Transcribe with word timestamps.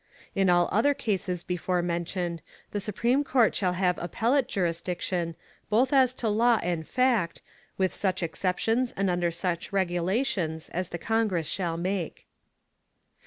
In 0.33 0.49
all 0.49 0.65
the 0.65 0.73
other 0.73 0.93
cases 0.95 1.43
before 1.43 1.83
mentioned, 1.83 2.41
the 2.71 2.79
Supreme 2.79 3.23
Court 3.23 3.53
shall 3.55 3.73
have 3.73 3.99
appellate 3.99 4.47
jurisdiction, 4.47 5.35
both 5.69 5.93
as 5.93 6.11
to 6.15 6.27
law 6.27 6.59
and 6.63 6.87
fact, 6.87 7.43
with 7.77 7.93
such 7.93 8.23
exceptions 8.23 8.93
and 8.97 9.11
under 9.11 9.29
such 9.29 9.71
regulations 9.71 10.69
as 10.69 10.89
the 10.89 10.97
Congress 10.97 11.45
shall 11.45 11.77
make. 11.77 12.25